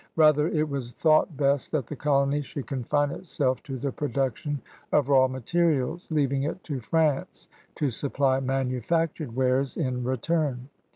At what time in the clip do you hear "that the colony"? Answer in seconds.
1.71-2.41